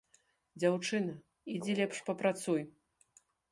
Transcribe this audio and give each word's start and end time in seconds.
Дзяўчына, 0.63 1.13
ідзі 1.57 1.77
лепш 1.81 1.97
папрацуй. 2.11 2.61